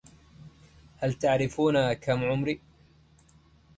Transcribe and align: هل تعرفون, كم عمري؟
هل 0.97 1.13
تعرفون, 1.13 1.93
كم 1.93 2.23
عمري؟ 2.23 2.61